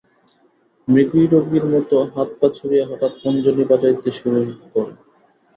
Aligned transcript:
মৃগীরোগীর 0.87 1.65
মতো 1.73 1.95
হাত-পা 2.13 2.47
ছুড়িয়া 2.55 2.85
হঠাৎ 2.89 3.13
খঞ্জনী 3.21 3.63
বাজাইতে 3.69 4.09
শুরু 4.11 4.39
করে! 4.73 4.93